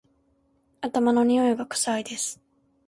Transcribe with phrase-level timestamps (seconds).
[0.81, 2.41] 頭のにおいが臭いです